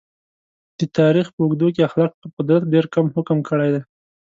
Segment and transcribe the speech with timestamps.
[0.79, 3.81] د تاریخ په اوږدو کې اخلاق پر قدرت ډېر کم حکم کړی دی.